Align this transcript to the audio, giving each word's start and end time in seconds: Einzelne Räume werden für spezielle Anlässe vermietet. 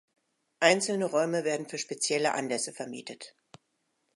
Einzelne 0.61 1.05
Räume 1.05 1.43
werden 1.43 1.67
für 1.69 1.77
spezielle 1.77 2.33
Anlässe 2.33 2.73
vermietet. 2.73 3.35